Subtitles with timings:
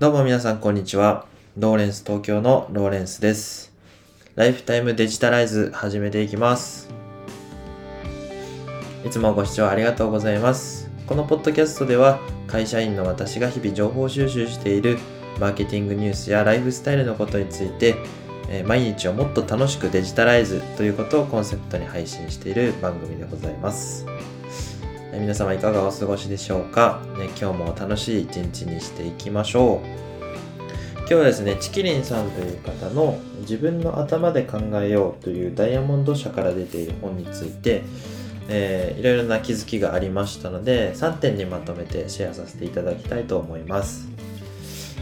[0.00, 1.26] どうも皆さんこんにちは。
[1.56, 3.72] ローレンス東京のローレンスです。
[4.36, 6.88] ライフタイムデジタライズ始めていきます。
[9.04, 10.88] いつもご視聴ありがとうございます。
[11.08, 15.00] このポッドキャストでは会社員の私が日々情報収集している
[15.40, 17.96] マーケティングニュースやライフスタイルのことについて
[18.66, 24.06] 毎日をもっと楽しくデジタライズということをコンセプトに配信している番組でございます。
[25.12, 30.08] 皆様いかがお過ごしでしょうか、ね、今日も楽しい一日にしていきましょう。
[30.98, 37.82] 今日はですね、チキリンさんという方の自分の頭で考えようというダイヤモンド社から出ている本について、
[38.48, 44.08] えーいろいろな気づきがありましたので、3点にまとめてシェアさせていただきたいと思います。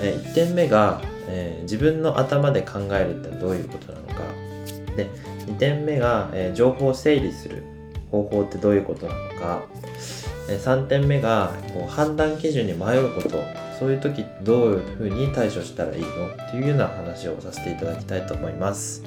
[0.00, 4.22] え1点目が、えー自分の頭で考えるってどういうことなのか。
[4.96, 5.08] で、
[5.48, 7.64] 2点目が、えー情報を整理する
[8.10, 9.62] 方法ってどういうことなのか。
[10.48, 13.42] 3点目がこう判断基準に迷うこと。
[13.78, 19.04] そういう時どういうふうに対処したらいいのっていうような話をさせていただきたいと思います。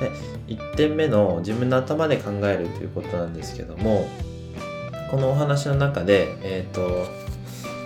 [0.00, 0.10] で
[0.54, 4.08] 1点目の自分の頭で考えるということなんですけども
[5.10, 7.06] このお話の中で、えー、と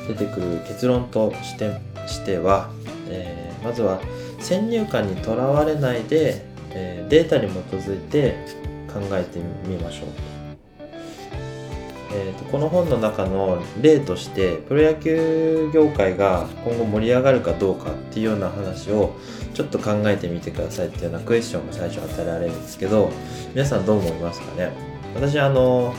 [0.06, 2.70] 出てくる結論としてしては、
[3.08, 3.98] えーまずは
[4.40, 8.36] 先入観にとらわれないで、えーデータに基づいて
[8.94, 10.08] 考えてみましょう。
[12.16, 19.14] えーとこの本の中の例としてプロ野球業界が今後盛り上がるかどうかっていうような話を
[19.52, 23.10] ちょっと考えてみてくださいっていうようなクエスチョンが最初与えられるんですけど
[23.52, 24.70] 皆さんどう思いますかね？
[25.16, 25.92] 私あの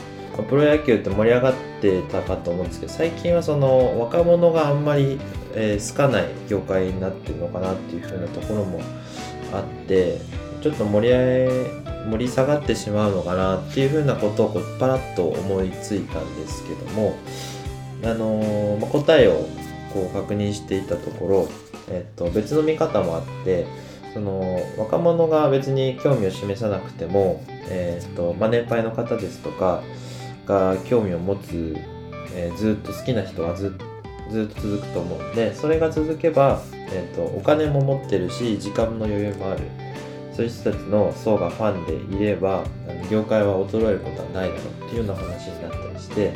[0.48, 5.20] プロ野球って盛り上がってたかと思うんですけど最近はその若者があんまり、
[5.54, 8.80] えー好かない業界になってるのかなっていう風なところも
[9.52, 10.20] あって
[10.62, 17.16] ちょっと盛り上げ盛り下がってしまうのかなっていう風なことをこうパラッと思いついたんですけども
[18.04, 19.48] あのまあ答えを
[19.94, 21.50] こう確認していたところ、
[21.90, 23.66] えっと、別の見方もあって
[24.14, 29.82] その若者が別に興味を示さなくても、えっとまあ、年配の方ですとか
[30.46, 31.76] が興味を持つ、
[32.34, 33.78] えーずっと好きな人はず
[34.30, 39.85] ずっと続くと思うんでそれが続けば、えー、とお金も持ってるし時間の余裕もある。
[40.36, 42.66] そういう人たちの層がファンでいれば
[43.10, 46.34] 業界は衰えることはないだろうっていうような話になったりして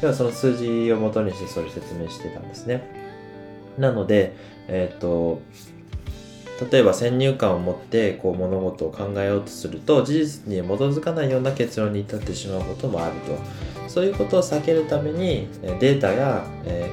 [0.00, 2.82] ではその数字をもとにしてそれ説明してたんですね。
[3.78, 4.34] なので
[4.66, 5.40] えっ、と
[6.70, 13.68] 例えば先入観を持ってこう物事を考えようとすると事実に基づかないような結論に至ってしまうこともあると。
[13.88, 15.48] そういうことを避けるために
[15.80, 16.44] データや、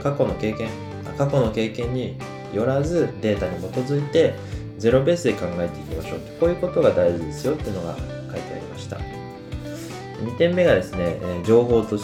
[0.01, 0.69] 過去の経験
[1.17, 2.17] 過去の経験に
[2.53, 4.33] よらずデータに基づいて
[4.77, 6.19] ゼロベースで考えていきましょう。
[6.39, 8.97] こういうことが大事ですよっていうのが書いてありました。
[8.97, 11.97] 2点目がですね、情報と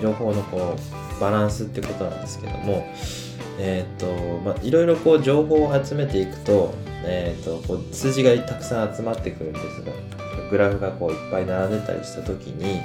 [0.00, 2.86] 情報のこうバランスってことなんですけども
[3.58, 4.06] えっ、と
[4.44, 9.92] まあいろいろこう情報を集めていくと,、えー、とこう数字がたくさん集まってくるんですが
[10.50, 12.80] グラフがこういっぱい並んでたりした時に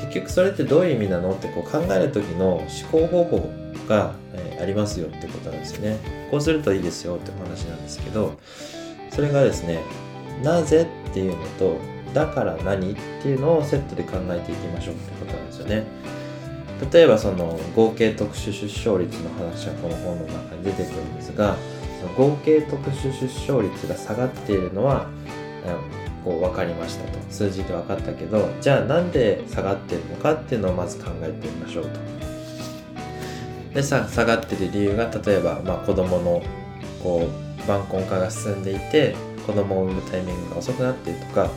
[0.00, 3.50] 結局それってどういう意味なのってこう考える時の思考方法
[3.88, 5.98] が、えーありますよってことなんですよね。
[6.30, 8.38] こうするといいですよって話なんですけど
[9.10, 9.80] それがですね
[10.42, 11.76] なぜっていうのと
[12.14, 15.84] だから何っていうのをセットで考えていきましょうってことなんですよね。
[16.92, 21.56] 例えばその合計特殊出生率の話はこの本の中に出てくるんですが
[22.00, 25.02] その合計特殊出生率が下がっているのは
[25.66, 25.78] あ
[26.24, 27.20] こう分かりましたと。
[27.30, 32.19] 数字で分かったけどじゃあなんで下がってるのかっていうのをまず考えてみましょうと。
[33.74, 36.42] で下がってる理由が例えば、まあ、子供の
[37.02, 37.28] こ
[37.64, 39.14] う晩婚化が進んでいて
[39.46, 41.50] 子供を産むタイミングが遅くなってるとか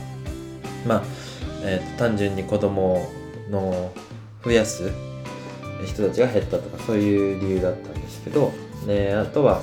[0.87, 1.03] まあ、
[1.63, 3.09] えーと単純に子供
[3.49, 3.91] の
[4.43, 4.91] 増やす
[5.85, 8.51] 人たちが減ったとかそういう理由だったんですけど、
[8.85, 9.61] ね、あとは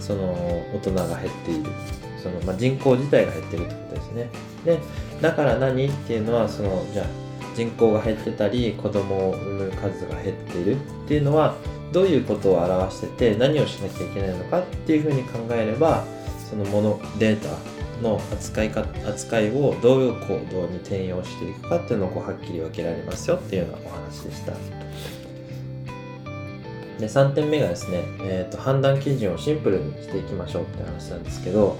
[0.00, 0.32] その
[0.74, 1.70] 大人が減っている
[2.22, 4.30] その、まあ、人口自体が減ってるってことですね。
[4.64, 4.78] で
[5.20, 7.06] だから何っていうのはそのじゃあ
[7.58, 11.56] 人口が減ってたり子供を産む数が減っているっていうのは
[11.92, 16.04] どういうことを表してて何をしなきゃいけないのかっていうふうに考えれば
[16.48, 17.48] そのものデータ
[18.00, 24.52] の扱いか扱いをどういう行動に転用していくかっていうのをこうはっきり分けられますよっていうようなお話でした。
[27.00, 31.76] で3点目がですね、えーと判断基準をシンプルにしていきましょうって話なんですけど、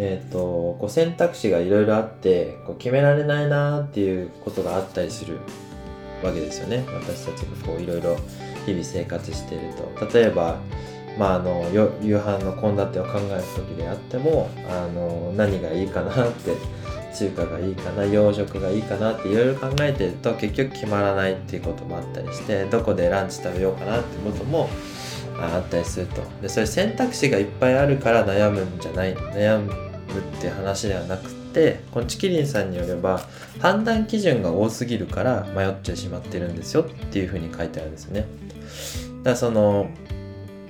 [0.00, 0.38] えー、と
[0.78, 5.38] こう選択肢がいろいろあってこう決められないなっていうことがあったりする
[6.22, 6.84] わけですよね。
[6.88, 8.16] 私たちがいろいろ
[8.64, 10.06] 日々生活していると。
[10.18, 10.56] 例えば、
[11.18, 11.64] まあ、あの
[12.00, 16.54] 夕飯の献立を考える時であってもあの何がいいかなって
[17.16, 24.68] 中華がいいかな洋食がいいかなっていろいろ考えてると結局決まらないっていうこともあったりしてどこでランチ食べようかなってことも
[25.40, 26.22] あったりすると。
[26.40, 33.20] でそういう選択肢がいっぱいあるから悩むんじゃない悩むって話ではなくてこのチキリンさんによれば
[33.60, 38.26] 判断基準が多すぎるから迷ってしまってるんですよっていうふうに書いてあるんですね。
[39.18, 39.90] だからその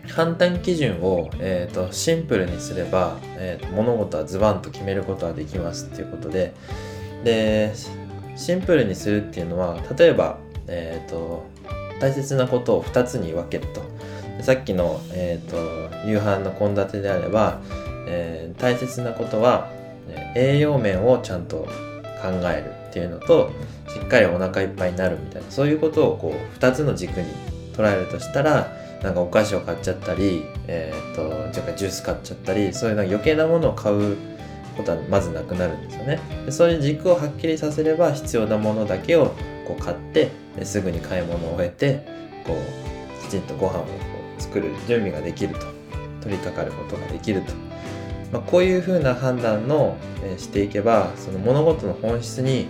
[0.08, 6.54] 判断基準を、えーと、シンプルにすれば、えーと、物事はズバンと決めることができますっていうことで
[7.24, 7.74] で
[8.36, 11.44] シンプルにするっていうのは例えば、えーと、
[12.00, 13.82] 大切なことを2つに分けると。
[14.42, 17.60] さっきの、えー、と夕飯の献立であれば、
[18.08, 19.70] えー、大切なことは
[20.34, 21.68] 栄養面をちゃんと
[22.22, 23.52] 考えるっていうのと
[23.86, 27.26] しっかりお腹いっぱいになるみたいなそういうことをこう2つの軸に
[27.74, 28.72] 捉えるとしたら
[29.02, 34.16] なんかお菓子を買っちゃったり、えーと、じゃジュース買っちゃったりそういうなん余計なものを買う
[34.76, 36.18] ことはまずなくなるんですよね。
[36.46, 39.34] でそういう軸をはっきりさせれば必要なものだけを
[39.66, 40.30] こう買って
[40.64, 42.04] すぐに買い物を終えて
[42.44, 43.88] こうきちんとご飯をこ
[44.36, 45.78] う作る準備ができると。
[46.20, 47.52] 取り掛かることができると、
[48.32, 52.66] まあ、こういうふうな判断の、え、していけばその物事の本質に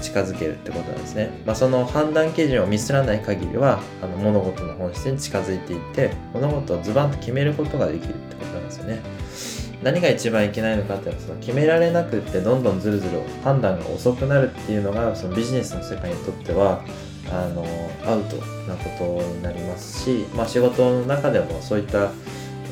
[0.00, 1.30] 近づけるってことなんですね。
[1.46, 9.00] まあ、その判断基準をミスらない限りはあの物事の本質に近づいていって物事をズバンと決めることができるってことなんですよね。
[9.82, 16.84] 何が一番いけないのかっていうのはその決められなくってどんどんずるずる判断が遅くなるっていうのがそのビジネスの世界にとっては
[17.30, 17.64] あの
[18.04, 18.36] アウト
[18.66, 22.10] なことになりますし、まあ、仕事の中でもそういった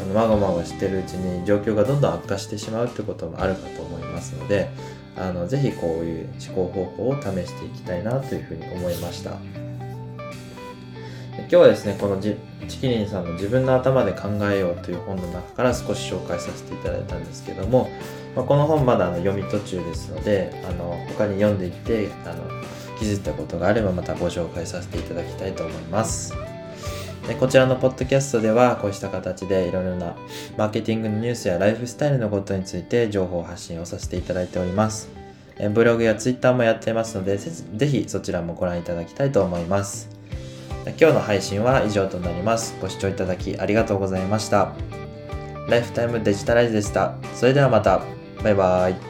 [0.06, 4.70] まごまごしてるうちに状況がどんどん悪化してしまうってこともあるかと思いますので
[5.16, 9.32] あのぜひこういう思考方法を試していきたいなというふうに思いました
[11.38, 12.36] 今日はですねこのチ
[12.78, 17.90] キリンさんの自分の頭で考えようという本の中から少し紹介させていただいたんですけども、
[18.36, 22.44] まあ、この本まだあの読み途中ですのであの他に読んでいってあの
[22.98, 26.47] 気づいたことがあればまたご紹介させていただきたいと思います。
[27.28, 30.16] でこちらのポッドキャストではこうした形でいろいろな
[30.56, 35.10] マーケティングのニュースやライフスタイルのことについて情報発信をさせていただいております。
[35.74, 40.08] ブログやツイッターもやってますので、ぜひそちらもご覧いただきたいと思います。
[40.98, 42.76] 今日の配信は以上となります。
[42.80, 44.72] ご視聴いただきありがとうございました。
[45.68, 47.14] ライフタイムデジタライズでした。
[47.34, 48.00] それではまた。
[48.42, 49.07] バイバーイ。